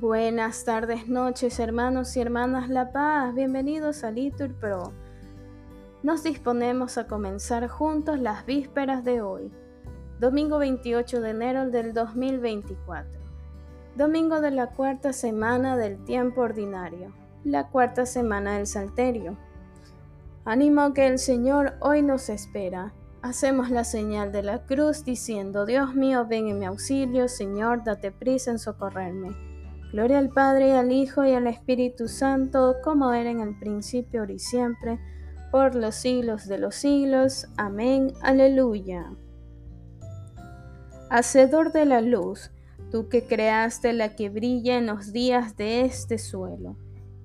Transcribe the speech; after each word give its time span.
Buenas 0.00 0.64
tardes, 0.64 1.08
noches, 1.08 1.60
hermanos 1.60 2.16
y 2.16 2.22
hermanas 2.22 2.70
La 2.70 2.90
Paz. 2.90 3.34
Bienvenidos 3.34 4.02
a 4.02 4.10
Litur 4.10 4.54
Pro. 4.54 4.94
Nos 6.02 6.22
disponemos 6.22 6.96
a 6.96 7.06
comenzar 7.06 7.68
juntos 7.68 8.18
las 8.18 8.46
vísperas 8.46 9.04
de 9.04 9.20
hoy, 9.20 9.52
domingo 10.18 10.56
28 10.56 11.20
de 11.20 11.28
enero 11.28 11.68
del 11.68 11.92
2024, 11.92 13.10
domingo 13.94 14.40
de 14.40 14.50
la 14.52 14.68
cuarta 14.68 15.12
semana 15.12 15.76
del 15.76 16.02
tiempo 16.06 16.40
ordinario, 16.40 17.12
la 17.44 17.68
cuarta 17.68 18.06
semana 18.06 18.56
del 18.56 18.66
Salterio. 18.66 19.36
Ánimo 20.46 20.94
que 20.94 21.08
el 21.08 21.18
Señor 21.18 21.74
hoy 21.80 22.00
nos 22.00 22.30
espera. 22.30 22.94
Hacemos 23.20 23.68
la 23.68 23.84
señal 23.84 24.32
de 24.32 24.44
la 24.44 24.64
cruz 24.64 25.04
diciendo, 25.04 25.66
Dios 25.66 25.94
mío, 25.94 26.24
ven 26.26 26.48
en 26.48 26.58
mi 26.58 26.64
auxilio, 26.64 27.28
Señor, 27.28 27.84
date 27.84 28.10
prisa 28.10 28.50
en 28.50 28.58
socorrerme. 28.58 29.49
Gloria 29.92 30.18
al 30.18 30.28
Padre, 30.28 30.76
al 30.76 30.92
Hijo 30.92 31.24
y 31.24 31.32
al 31.32 31.48
Espíritu 31.48 32.06
Santo, 32.06 32.76
como 32.84 33.12
era 33.12 33.28
en 33.30 33.40
el 33.40 33.58
principio, 33.58 34.20
ahora 34.20 34.32
y 34.32 34.38
siempre, 34.38 35.00
por 35.50 35.74
los 35.74 35.96
siglos 35.96 36.46
de 36.46 36.58
los 36.58 36.76
siglos. 36.76 37.48
Amén. 37.56 38.12
Aleluya. 38.22 39.10
Hacedor 41.10 41.72
de 41.72 41.86
la 41.86 42.00
luz, 42.00 42.52
tú 42.92 43.08
que 43.08 43.24
creaste 43.24 43.92
la 43.92 44.14
que 44.14 44.30
brilla 44.30 44.78
en 44.78 44.86
los 44.86 45.12
días 45.12 45.56
de 45.56 45.80
este 45.80 46.18
suelo, 46.18 46.76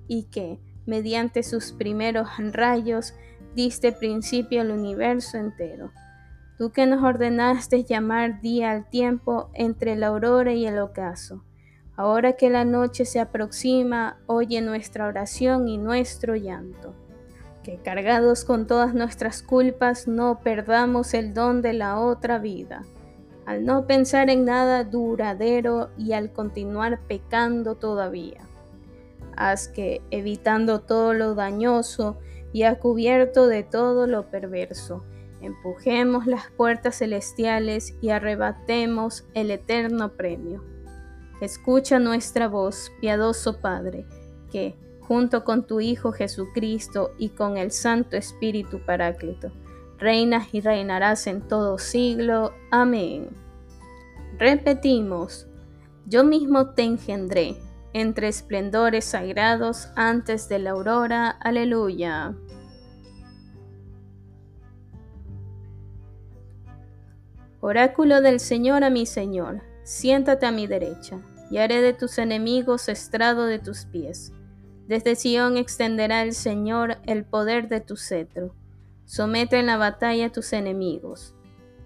y 0.08 0.24
que, 0.24 0.58
mediante 0.86 1.44
sus 1.44 1.70
primeros 1.70 2.28
rayos, 2.52 3.14
diste 3.54 3.92
principio 3.92 4.60
al 4.60 4.72
universo 4.72 5.38
entero. 5.38 5.92
Tú 6.58 6.72
que 6.72 6.86
nos 6.86 7.04
ordenaste 7.04 7.84
llamar 7.84 8.40
día 8.40 8.72
al 8.72 8.90
tiempo 8.90 9.50
entre 9.54 9.94
la 9.94 10.08
aurora 10.08 10.52
y 10.52 10.66
el 10.66 10.80
ocaso. 10.80 11.44
Ahora 11.96 12.34
que 12.34 12.50
la 12.50 12.64
noche 12.64 13.06
se 13.06 13.20
aproxima, 13.20 14.18
oye 14.26 14.60
nuestra 14.60 15.06
oración 15.06 15.66
y 15.66 15.78
nuestro 15.78 16.36
llanto. 16.36 16.94
Que 17.62 17.78
cargados 17.78 18.44
con 18.44 18.66
todas 18.66 18.94
nuestras 18.94 19.42
culpas 19.42 20.06
no 20.06 20.40
perdamos 20.40 21.14
el 21.14 21.32
don 21.32 21.62
de 21.62 21.72
la 21.72 21.98
otra 21.98 22.38
vida. 22.38 22.82
Al 23.46 23.64
no 23.64 23.86
pensar 23.86 24.28
en 24.28 24.44
nada 24.44 24.84
duradero 24.84 25.90
y 25.96 26.12
al 26.12 26.32
continuar 26.32 27.00
pecando 27.08 27.76
todavía. 27.76 28.46
Haz 29.36 29.68
que, 29.68 30.02
evitando 30.10 30.80
todo 30.80 31.14
lo 31.14 31.34
dañoso, 31.34 32.18
y 32.52 32.62
a 32.62 32.78
cubierto 32.78 33.48
de 33.48 33.62
todo 33.62 34.06
lo 34.06 34.30
perverso. 34.30 35.04
Empujemos 35.40 36.26
las 36.26 36.50
puertas 36.50 36.98
celestiales 36.98 37.94
y 38.00 38.10
arrebatemos 38.10 39.26
el 39.34 39.50
eterno 39.50 40.12
premio. 40.12 40.75
Escucha 41.40 41.98
nuestra 41.98 42.48
voz, 42.48 42.90
piadoso 43.00 43.60
Padre, 43.60 44.06
que, 44.50 44.76
junto 45.00 45.44
con 45.44 45.66
tu 45.66 45.80
Hijo 45.80 46.12
Jesucristo 46.12 47.12
y 47.18 47.30
con 47.30 47.56
el 47.56 47.70
Santo 47.70 48.16
Espíritu 48.16 48.80
Paráclito, 48.84 49.52
reinas 49.98 50.48
y 50.52 50.60
reinarás 50.60 51.26
en 51.26 51.42
todo 51.42 51.78
siglo. 51.78 52.52
Amén. 52.70 53.28
Repetimos, 54.38 55.46
yo 56.06 56.24
mismo 56.24 56.70
te 56.70 56.82
engendré 56.82 57.56
entre 57.92 58.28
esplendores 58.28 59.06
sagrados 59.06 59.88
antes 59.96 60.48
de 60.48 60.58
la 60.58 60.70
aurora. 60.72 61.30
Aleluya. 61.30 62.34
Oráculo 67.60 68.20
del 68.20 68.38
Señor 68.38 68.84
a 68.84 68.90
mi 68.90 69.06
Señor, 69.06 69.62
siéntate 69.86 70.46
a 70.46 70.50
mi 70.50 70.66
derecha, 70.66 71.20
y 71.48 71.58
haré 71.58 71.80
de 71.80 71.92
tus 71.92 72.18
enemigos 72.18 72.88
estrado 72.88 73.46
de 73.46 73.60
tus 73.60 73.84
pies. 73.84 74.32
Desde 74.88 75.14
Sión 75.14 75.56
extenderá 75.56 76.22
el 76.22 76.34
Señor 76.34 76.96
el 77.06 77.24
poder 77.24 77.68
de 77.68 77.80
tu 77.80 77.96
cetro. 77.96 78.56
Somete 79.04 79.60
en 79.60 79.66
la 79.66 79.76
batalla 79.76 80.26
a 80.26 80.32
tus 80.32 80.52
enemigos. 80.52 81.36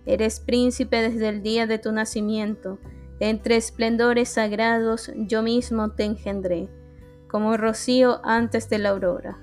Eres 0.06 0.40
príncipe 0.40 1.02
desde 1.02 1.28
el 1.28 1.42
día 1.42 1.66
de 1.66 1.78
tu 1.78 1.92
nacimiento 1.92 2.78
entre 3.20 3.56
esplendores 3.56 4.30
sagrados 4.30 5.12
yo 5.14 5.42
mismo 5.42 5.90
te 5.90 6.04
engendré, 6.04 6.70
como 7.28 7.58
rocío 7.58 8.20
antes 8.24 8.70
de 8.70 8.78
la 8.78 8.88
aurora. 8.88 9.38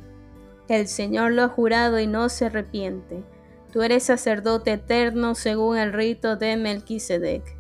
El 0.67 0.88
Señor 0.88 1.34
lo 1.34 1.44
ha 1.44 1.50
jurado 1.50 2.00
y 2.00 2.07
no 2.07 2.28
se 2.29 2.47
arrepiente. 2.47 3.23
Tú 3.72 3.84
eres 3.84 4.03
sacerdote 4.03 4.73
eterno 4.73 5.35
según 5.35 5.78
el 5.78 5.94
rito 5.94 6.38
de 6.38 6.57
Melquisedec. 6.57 7.56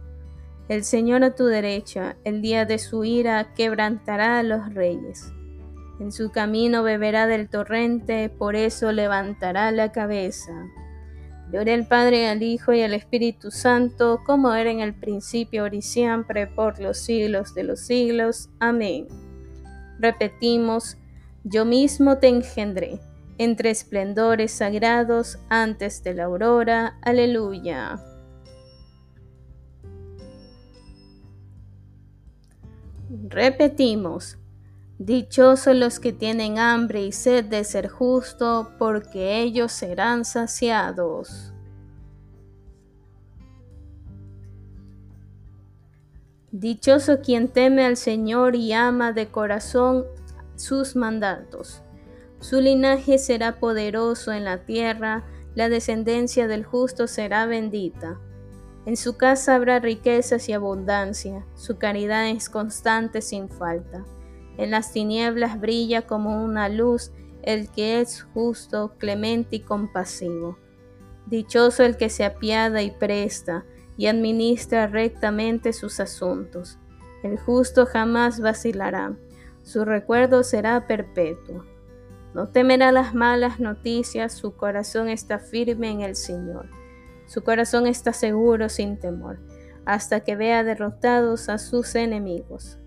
El 0.69 0.83
Señor 0.83 1.23
a 1.23 1.33
tu 1.33 1.45
derecha, 1.45 2.17
el 2.25 2.41
día 2.41 2.65
de 2.65 2.77
su 2.77 3.05
ira, 3.05 3.53
quebrantará 3.53 4.39
a 4.39 4.43
los 4.43 4.73
reyes. 4.73 5.31
En 5.99 6.11
su 6.11 6.29
camino 6.29 6.83
beberá 6.83 7.25
del 7.25 7.49
torrente, 7.49 8.29
por 8.29 8.55
eso 8.55 8.91
levantará 8.91 9.71
la 9.71 9.93
cabeza. 9.93 10.51
Gloria 11.49 11.73
al 11.73 11.87
Padre, 11.87 12.27
al 12.27 12.43
Hijo 12.43 12.73
y 12.73 12.81
al 12.81 12.93
Espíritu 12.93 13.49
Santo, 13.49 14.21
como 14.25 14.53
era 14.53 14.69
en 14.69 14.81
el 14.81 14.93
principio, 14.93 15.61
ahora 15.61 15.77
y 15.77 15.81
siempre, 15.81 16.47
por 16.47 16.79
los 16.79 16.97
siglos 16.97 17.55
de 17.55 17.63
los 17.63 17.79
siglos. 17.79 18.49
Amén. 18.59 19.07
Repetimos, 19.99 20.97
yo 21.45 21.63
mismo 21.63 22.17
te 22.17 22.27
engendré, 22.27 22.99
entre 23.37 23.69
esplendores 23.69 24.51
sagrados, 24.51 25.39
antes 25.47 26.03
de 26.03 26.13
la 26.13 26.25
aurora. 26.25 26.99
Aleluya. 27.01 27.97
Repetimos, 33.09 34.37
Dichosos 34.99 35.75
los 35.75 35.99
que 35.99 36.11
tienen 36.11 36.57
hambre 36.57 37.03
y 37.05 37.11
sed 37.11 37.45
de 37.45 37.63
ser 37.63 37.87
justo, 37.87 38.71
porque 38.79 39.41
ellos 39.41 39.71
serán 39.71 40.25
saciados. 40.25 41.53
Dichoso 46.51 47.21
quien 47.21 47.47
teme 47.49 47.85
al 47.85 47.95
Señor 47.95 48.55
y 48.55 48.73
ama 48.73 49.13
de 49.13 49.27
corazón 49.27 50.05
sus 50.55 50.95
mandatos. 50.95 51.83
Su 52.39 52.59
linaje 52.59 53.19
será 53.19 53.59
poderoso 53.59 54.31
en 54.31 54.45
la 54.45 54.65
tierra, 54.65 55.25
la 55.53 55.69
descendencia 55.69 56.47
del 56.47 56.63
justo 56.63 57.05
será 57.05 57.45
bendita. 57.45 58.19
En 58.87 58.95
su 58.95 59.17
casa 59.17 59.53
habrá 59.53 59.79
riquezas 59.79 60.47
y 60.47 60.53
abundancia, 60.53 61.45
su 61.55 61.77
caridad 61.77 62.29
es 62.29 62.49
constante 62.49 63.21
sin 63.21 63.49
falta. 63.49 64.05
En 64.55 64.71
las 64.71 64.93
tinieblas 64.93 65.59
brilla 65.59 66.07
como 66.07 66.41
una 66.41 66.69
luz 66.69 67.11
el 67.43 67.69
que 67.69 67.99
es 67.99 68.25
justo, 68.33 68.93
clemente 68.97 69.57
y 69.57 69.59
compasivo. 69.59 70.57
Dichoso 71.25 71.83
el 71.83 71.97
que 71.97 72.07
se 72.07 72.23
apiada 72.23 72.81
y 72.81 72.91
presta 72.91 73.65
y 73.97 74.07
administra 74.07 74.87
rectamente 74.87 75.73
sus 75.73 75.99
asuntos. 75.99 76.79
El 77.23 77.37
justo 77.37 77.85
jamás 77.87 78.39
vacilará, 78.39 79.17
su 79.63 79.83
recuerdo 79.83 80.45
será 80.45 80.87
perpetuo. 80.87 81.65
No 82.33 82.47
temerá 82.47 82.93
las 82.93 83.13
malas 83.13 83.59
noticias, 83.59 84.31
su 84.31 84.55
corazón 84.55 85.09
está 85.09 85.39
firme 85.39 85.91
en 85.91 85.99
el 85.99 86.15
Señor. 86.15 86.69
Su 87.27 87.43
corazón 87.43 87.85
está 87.87 88.13
seguro 88.13 88.69
sin 88.69 88.97
temor, 88.97 89.39
hasta 89.85 90.21
que 90.21 90.35
vea 90.35 90.63
derrotados 90.63 91.47
a 91.49 91.59
sus 91.59 91.95
enemigos 91.95 92.79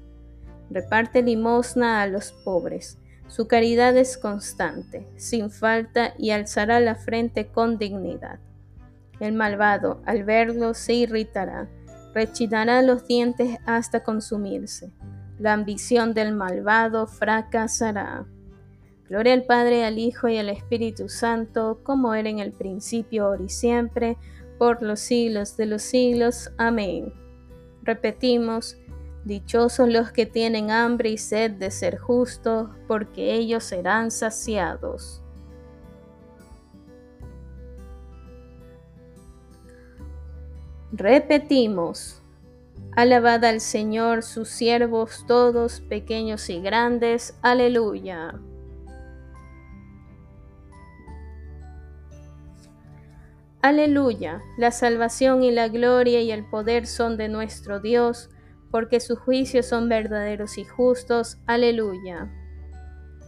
reparte 0.70 1.22
limosna 1.22 2.00
a 2.00 2.06
los 2.06 2.32
pobres. 2.32 2.98
Su 3.26 3.46
caridad 3.46 3.96
es 3.96 4.16
constante, 4.16 5.06
sin 5.16 5.50
falta, 5.50 6.14
y 6.16 6.30
alzará 6.30 6.80
la 6.80 6.94
frente 6.94 7.48
con 7.48 7.78
dignidad. 7.78 8.40
El 9.20 9.34
malvado, 9.34 10.00
al 10.06 10.25
verlo, 10.25 10.75
se 10.75 10.94
irritará, 10.94 11.69
rechinará 12.14 12.82
los 12.82 13.06
dientes 13.06 13.58
hasta 13.66 14.02
consumirse. 14.02 14.93
La 15.38 15.52
ambición 15.52 16.14
del 16.14 16.34
malvado 16.34 17.06
fracasará. 17.06 18.26
Gloria 19.10 19.34
al 19.34 19.42
Padre, 19.42 19.84
al 19.84 19.98
Hijo 19.98 20.28
y 20.28 20.38
al 20.38 20.48
Espíritu 20.48 21.08
Santo, 21.08 21.80
como 21.82 22.14
era 22.14 22.28
en 22.28 22.38
el 22.38 22.52
principio, 22.52 23.26
ahora 23.26 23.42
y 23.42 23.48
siempre, 23.48 24.16
por 24.56 24.82
los 24.82 25.00
siglos 25.00 25.56
de 25.56 25.66
los 25.66 25.82
siglos. 25.82 26.52
Amén. 26.56 27.12
Repetimos, 27.82 28.78
Dichosos 29.24 29.88
los 29.88 30.12
que 30.12 30.24
tienen 30.24 30.70
hambre 30.70 31.10
y 31.10 31.18
sed 31.18 31.50
de 31.50 31.70
ser 31.70 31.98
justos, 31.98 32.70
porque 32.86 33.34
ellos 33.34 33.64
serán 33.64 34.10
saciados. 34.10 35.22
Repetimos, 40.92 42.22
alabad 42.96 43.44
al 43.44 43.60
Señor 43.60 44.22
sus 44.22 44.48
siervos 44.48 45.24
todos, 45.26 45.80
pequeños 45.80 46.48
y 46.48 46.60
grandes, 46.60 47.36
aleluya. 47.42 48.40
Aleluya, 53.62 54.42
la 54.56 54.70
salvación 54.70 55.42
y 55.42 55.50
la 55.50 55.68
gloria 55.68 56.22
y 56.22 56.30
el 56.30 56.48
poder 56.48 56.86
son 56.86 57.18
de 57.18 57.28
nuestro 57.28 57.78
Dios, 57.78 58.30
porque 58.70 59.00
sus 59.00 59.18
juicios 59.18 59.66
son 59.66 59.88
verdaderos 59.88 60.56
y 60.56 60.64
justos. 60.64 61.36
Aleluya. 61.46 62.30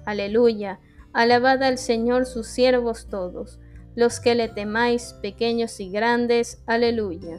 Aleluya. 0.07 0.81
Alabad 1.13 1.63
al 1.63 1.77
Señor 1.77 2.25
sus 2.25 2.47
siervos 2.47 3.09
todos, 3.11 3.61
los 3.95 4.21
que 4.21 4.35
le 4.35 4.49
temáis, 4.49 5.13
pequeños 5.21 5.79
y 5.81 5.91
grandes. 5.91 6.63
Aleluya. 6.67 7.39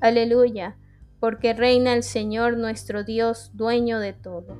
Aleluya, 0.00 0.76
porque 1.20 1.54
reina 1.54 1.94
el 1.94 2.02
Señor 2.02 2.58
nuestro 2.58 3.04
Dios, 3.04 3.50
dueño 3.54 3.98
de 3.98 4.12
todo. 4.12 4.58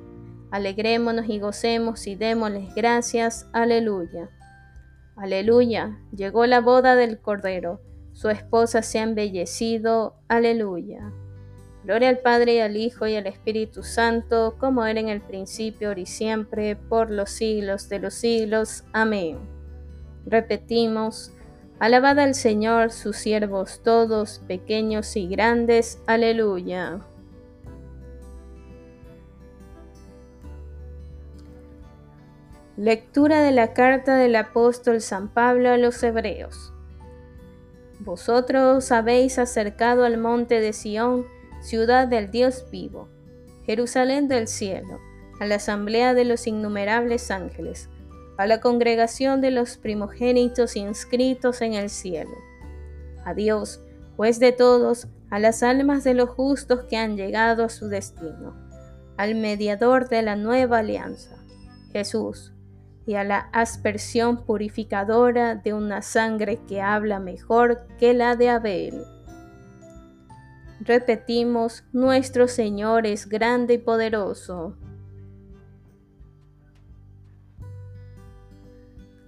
Alegrémonos 0.49 1.29
y 1.29 1.39
gocemos 1.39 2.07
y 2.07 2.15
démosles 2.15 2.73
gracias. 2.73 3.47
Aleluya. 3.53 4.31
Aleluya. 5.15 5.99
Llegó 6.15 6.45
la 6.45 6.61
boda 6.61 6.95
del 6.95 7.19
Cordero. 7.19 7.81
Su 8.13 8.29
esposa 8.29 8.81
se 8.81 8.99
ha 8.99 9.03
embellecido. 9.03 10.15
Aleluya. 10.27 11.11
Gloria 11.83 12.09
al 12.09 12.19
Padre 12.19 12.55
y 12.55 12.59
al 12.59 12.77
Hijo 12.77 13.05
y 13.07 13.15
al 13.15 13.27
Espíritu 13.27 13.83
Santo, 13.83 14.55
como 14.57 14.83
era 14.85 14.99
en 14.99 15.09
el 15.09 15.21
principio, 15.21 15.89
ahora 15.89 15.99
y 15.99 16.05
siempre, 16.07 16.75
por 16.75 17.11
los 17.11 17.29
siglos 17.29 17.89
de 17.89 17.99
los 17.99 18.15
siglos. 18.15 18.83
Amén. 18.91 19.37
Repetimos, 20.25 21.31
alabad 21.79 22.17
al 22.17 22.33
Señor, 22.33 22.91
sus 22.91 23.17
siervos 23.17 23.81
todos, 23.83 24.41
pequeños 24.47 25.15
y 25.15 25.27
grandes. 25.27 26.01
Aleluya. 26.07 27.01
Lectura 32.77 33.41
de 33.41 33.53
la 33.53 33.71
carta 33.71 34.17
del 34.17 34.35
apóstol 34.35 34.99
San 34.99 35.29
Pablo 35.29 35.69
a 35.69 35.77
los 35.77 36.03
Hebreos. 36.03 36.73
Vosotros 37.99 38.91
habéis 38.91 39.39
acercado 39.39 40.03
al 40.03 40.17
monte 40.17 40.59
de 40.59 40.73
Sión, 40.73 41.25
ciudad 41.61 42.05
del 42.05 42.31
Dios 42.31 42.65
vivo, 42.71 43.07
Jerusalén 43.65 44.27
del 44.27 44.49
cielo, 44.49 44.99
a 45.39 45.45
la 45.45 45.55
asamblea 45.55 46.13
de 46.13 46.25
los 46.25 46.47
innumerables 46.47 47.31
ángeles, 47.31 47.87
a 48.37 48.45
la 48.45 48.59
congregación 48.59 49.39
de 49.39 49.51
los 49.51 49.77
primogénitos 49.77 50.75
inscritos 50.75 51.61
en 51.61 51.75
el 51.75 51.89
cielo. 51.89 52.35
A 53.23 53.33
Dios, 53.33 53.79
juez 54.17 54.37
de 54.37 54.51
todos, 54.51 55.07
a 55.29 55.39
las 55.39 55.63
almas 55.63 56.03
de 56.03 56.13
los 56.13 56.29
justos 56.29 56.83
que 56.89 56.97
han 56.97 57.15
llegado 57.15 57.63
a 57.63 57.69
su 57.69 57.87
destino, 57.87 58.53
al 59.15 59.35
mediador 59.35 60.09
de 60.09 60.23
la 60.23 60.35
nueva 60.35 60.79
alianza, 60.79 61.37
Jesús, 61.93 62.51
y 63.05 63.15
a 63.15 63.23
la 63.23 63.49
aspersión 63.51 64.45
purificadora 64.45 65.55
de 65.55 65.73
una 65.73 66.01
sangre 66.01 66.59
que 66.67 66.81
habla 66.81 67.19
mejor 67.19 67.87
que 67.99 68.13
la 68.13 68.35
de 68.35 68.49
Abel. 68.49 69.03
Repetimos, 70.81 71.83
nuestro 71.93 72.47
Señor 72.47 73.05
es 73.05 73.27
grande 73.27 73.75
y 73.75 73.77
poderoso. 73.77 74.75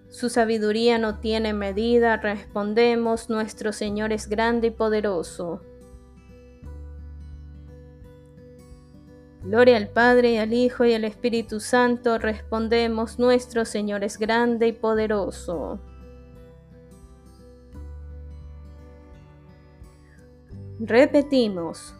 Su 0.09 0.29
sabiduría 0.29 0.97
no 0.97 1.19
tiene 1.19 1.53
medida, 1.53 2.17
respondemos, 2.17 3.29
nuestro 3.29 3.71
Señor 3.71 4.13
es 4.13 4.27
grande 4.27 4.67
y 4.67 4.71
poderoso. 4.71 5.61
Gloria 9.47 9.77
al 9.77 9.87
Padre, 9.87 10.39
al 10.41 10.51
Hijo 10.51 10.83
y 10.83 10.93
al 10.93 11.05
Espíritu 11.05 11.61
Santo, 11.61 12.17
respondemos, 12.17 13.17
nuestro 13.17 13.63
Señor 13.63 14.03
es 14.03 14.19
grande 14.19 14.67
y 14.67 14.73
poderoso. 14.73 15.79
Repetimos, 20.81 21.95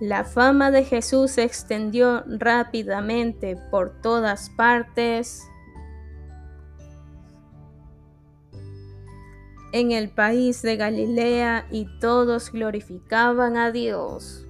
la 0.00 0.24
fama 0.24 0.70
de 0.70 0.84
Jesús 0.84 1.32
se 1.32 1.42
extendió 1.42 2.24
rápidamente 2.26 3.58
por 3.70 4.00
todas 4.00 4.48
partes. 4.50 5.42
en 9.72 9.92
el 9.92 10.10
país 10.10 10.62
de 10.62 10.76
Galilea 10.76 11.68
y 11.70 11.86
todos 12.00 12.50
glorificaban 12.50 13.56
a 13.56 13.70
Dios. 13.70 14.49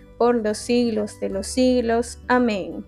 por 0.21 0.35
los 0.35 0.59
siglos 0.59 1.19
de 1.19 1.29
los 1.29 1.47
siglos. 1.47 2.19
Amén. 2.27 2.85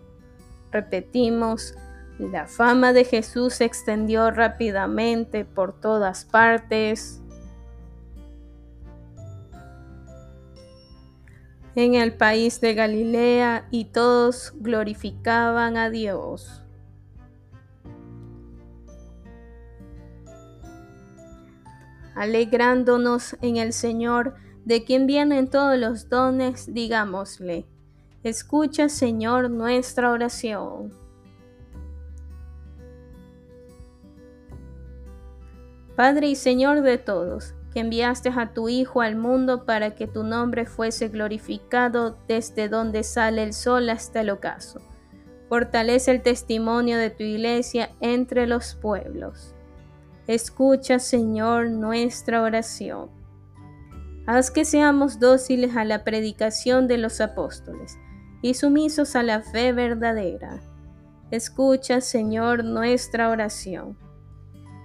Repetimos, 0.71 1.73
la 2.19 2.45
fama 2.45 2.93
de 2.93 3.05
Jesús 3.05 3.55
se 3.55 3.65
extendió 3.65 4.29
rápidamente 4.29 5.43
por 5.43 5.73
todas 5.79 6.25
partes. 6.25 7.23
En 11.73 11.95
el 11.95 12.13
país 12.13 12.61
de 12.61 12.75
Galilea 12.75 13.67
y 13.71 13.85
todos 13.85 14.53
glorificaban 14.59 15.75
a 15.75 15.89
Dios. 15.89 16.61
Alegrándonos 22.13 23.35
en 23.41 23.57
el 23.57 23.73
Señor, 23.73 24.35
de 24.65 24.83
quien 24.83 25.07
vienen 25.07 25.49
todos 25.49 25.77
los 25.77 26.09
dones, 26.09 26.73
digámosle, 26.73 27.65
escucha 28.23 28.89
Señor 28.89 29.49
nuestra 29.49 30.11
oración. 30.11 30.93
Padre 35.95 36.27
y 36.27 36.35
Señor 36.35 36.81
de 36.81 36.97
todos, 36.97 37.53
que 37.71 37.79
enviaste 37.79 38.29
a 38.29 38.53
tu 38.53 38.69
Hijo 38.69 39.01
al 39.01 39.15
mundo 39.15 39.65
para 39.65 39.95
que 39.95 40.07
tu 40.07 40.23
nombre 40.23 40.65
fuese 40.65 41.09
glorificado 41.09 42.17
desde 42.27 42.69
donde 42.69 43.03
sale 43.03 43.43
el 43.43 43.53
sol 43.53 43.89
hasta 43.89 44.21
el 44.21 44.29
ocaso. 44.29 44.81
Fortalece 45.49 46.11
el 46.11 46.21
testimonio 46.21 46.97
de 46.97 47.09
tu 47.09 47.23
iglesia 47.23 47.91
entre 47.99 48.47
los 48.47 48.75
pueblos. 48.75 49.53
Escucha, 50.25 50.99
Señor, 50.99 51.69
nuestra 51.69 52.41
oración. 52.41 53.22
Haz 54.25 54.51
que 54.51 54.63
seamos 54.63 55.19
dóciles 55.19 55.75
a 55.75 55.83
la 55.83 56.05
predicación 56.05 56.87
de 56.87 56.97
los 56.97 57.19
apóstoles 57.19 57.97
y 58.41 58.53
sumisos 58.53 59.17
a 59.17 59.23
la 59.23 59.41
fe 59.41 59.73
verdadera. 59.73 60.61
Escucha, 61.29 61.99
Señor, 61.99 62.63
nuestra 62.63 63.29
oración. 63.29 63.97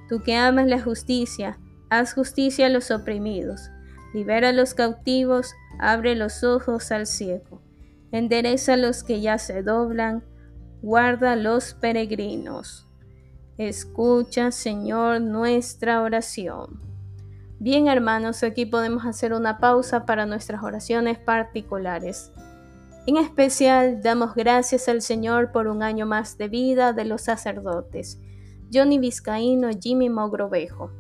Tú 0.09 0.23
que 0.23 0.35
amas 0.35 0.67
la 0.67 0.83
justicia, 0.83 1.61
haz 1.89 2.15
justicia 2.15 2.67
a 2.67 2.71
los 2.71 2.91
oprimidos, 2.91 3.71
libera 4.13 4.49
a 4.49 4.53
los 4.53 4.75
cautivos, 4.75 5.55
abre 5.79 6.17
los 6.17 6.43
ojos 6.43 6.91
al 6.91 7.07
ciego, 7.07 7.63
endereza 8.11 8.75
a 8.75 8.77
los 8.77 9.05
que 9.05 9.21
ya 9.21 9.39
se 9.39 9.63
doblan, 9.63 10.25
guarda 10.83 11.33
a 11.33 11.37
los 11.37 11.75
peregrinos. 11.75 12.89
Escucha, 13.57 14.51
Señor, 14.51 15.21
nuestra 15.21 16.03
oración. 16.03 16.88
Bien 17.61 17.89
hermanos, 17.89 18.45
aquí 18.45 18.67
podemos 18.67 19.05
hacer 19.05 19.33
una 19.33 19.59
pausa 19.59 20.07
para 20.07 20.27
nuestras 20.27 20.63
oraciones 20.63 21.19
particulares. 21.19 22.31
En 23.05 23.17
especial 23.17 24.01
damos 24.01 24.37
gracias 24.37 24.89
al 24.89 25.03
Señor 25.03 25.51
por 25.51 25.67
un 25.67 25.83
año 25.83 26.07
más 26.07 26.39
de 26.39 26.47
vida 26.47 26.93
de 26.93 27.05
los 27.05 27.23
sacerdotes, 27.23 28.21
Johnny 28.73 28.99
Vizcaíno, 28.99 29.71
Jimmy 29.81 30.09
Mogrovejo. 30.09 30.93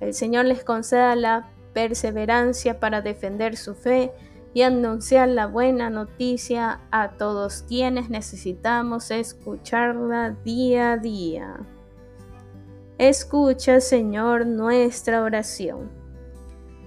El 0.00 0.12
Señor 0.12 0.46
les 0.46 0.64
conceda 0.64 1.14
la 1.14 1.52
perseverancia 1.72 2.80
para 2.80 3.00
defender 3.00 3.56
su 3.56 3.76
fe 3.76 4.12
y 4.54 4.62
anunciar 4.62 5.28
la 5.28 5.46
buena 5.46 5.88
noticia 5.88 6.80
a 6.90 7.12
todos 7.12 7.62
quienes 7.68 8.10
necesitamos 8.10 9.12
escucharla 9.12 10.30
día 10.44 10.92
a 10.92 10.96
día. 10.96 11.60
Escucha, 13.02 13.80
Señor, 13.80 14.46
nuestra 14.46 15.22
oración. 15.24 15.90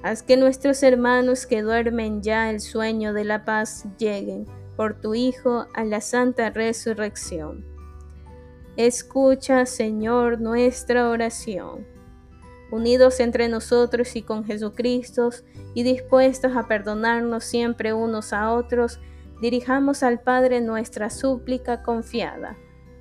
Haz 0.01 0.23
que 0.23 0.37
nuestros 0.37 0.81
hermanos 0.81 1.45
que 1.45 1.61
duermen 1.61 2.21
ya 2.21 2.49
el 2.49 2.61
sueño 2.61 3.11
de 3.11 3.25
la 3.25 3.43
paz 3.43 3.83
lleguen 3.97 4.45
por 4.77 5.01
tu 5.01 5.13
Hijo 5.13 5.67
a 5.73 5.83
la 5.83 5.99
santa 5.99 6.51
resurrección. 6.51 7.65
Escucha, 8.77 9.65
Señor, 9.65 10.39
nuestra 10.39 11.09
oración 11.09 11.85
unidos 12.71 13.19
entre 13.19 13.49
nosotros 13.49 14.15
y 14.15 14.21
con 14.21 14.45
Jesucristo 14.45 15.31
y 15.73 15.83
dispuestos 15.83 16.55
a 16.55 16.65
perdonarnos 16.65 17.43
siempre 17.43 17.91
unos 17.91 18.31
a 18.31 18.53
otros, 18.53 19.01
dirijamos 19.41 20.01
al 20.01 20.21
Padre 20.21 20.61
nuestra 20.61 21.09
súplica 21.09 21.83
confiada. 21.83 22.57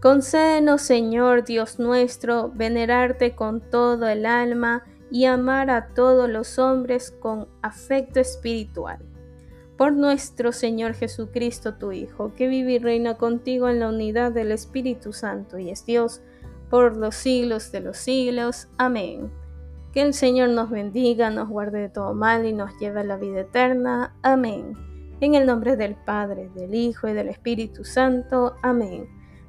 Concédenos, 0.00 0.82
Señor 0.82 1.44
Dios 1.44 1.80
nuestro, 1.80 2.52
venerarte 2.54 3.34
con 3.34 3.60
todo 3.60 4.06
el 4.08 4.26
alma 4.26 4.84
y 5.10 5.24
amar 5.24 5.70
a 5.70 5.88
todos 5.88 6.30
los 6.30 6.60
hombres 6.60 7.10
con 7.10 7.48
afecto 7.62 8.20
espiritual. 8.20 8.98
Por 9.76 9.92
nuestro 9.92 10.52
Señor 10.52 10.94
Jesucristo, 10.94 11.74
tu 11.74 11.90
Hijo, 11.90 12.32
que 12.36 12.46
vive 12.46 12.74
y 12.74 12.78
reina 12.78 13.16
contigo 13.16 13.68
en 13.68 13.80
la 13.80 13.88
unidad 13.88 14.30
del 14.30 14.52
Espíritu 14.52 15.12
Santo 15.12 15.58
y 15.58 15.70
es 15.70 15.84
Dios 15.84 16.20
por 16.70 16.96
los 16.96 17.16
siglos 17.16 17.72
de 17.72 17.80
los 17.80 17.96
siglos. 17.96 18.68
Amén. 18.76 19.32
Que 19.92 20.02
el 20.02 20.14
Señor 20.14 20.50
nos 20.50 20.70
bendiga, 20.70 21.30
nos 21.30 21.48
guarde 21.48 21.80
de 21.80 21.88
todo 21.88 22.14
mal 22.14 22.46
y 22.46 22.52
nos 22.52 22.70
lleve 22.78 23.00
a 23.00 23.04
la 23.04 23.16
vida 23.16 23.40
eterna. 23.40 24.14
Amén. 24.22 24.74
En 25.20 25.34
el 25.34 25.44
nombre 25.44 25.76
del 25.76 25.96
Padre, 25.96 26.50
del 26.54 26.74
Hijo 26.76 27.08
y 27.08 27.14
del 27.14 27.28
Espíritu 27.28 27.84
Santo. 27.84 28.54
Amén. 28.62 29.17